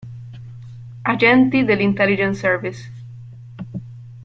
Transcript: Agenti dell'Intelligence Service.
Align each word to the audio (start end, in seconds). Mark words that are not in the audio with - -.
Agenti 1.13 1.63
dell'Intelligence 1.63 2.33
Service. 2.41 2.89